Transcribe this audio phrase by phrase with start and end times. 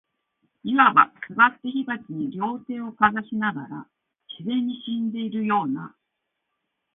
[0.65, 3.87] 謂わば、坐って火鉢に両手をかざしながら、
[4.35, 5.95] 自然に死んでいるような、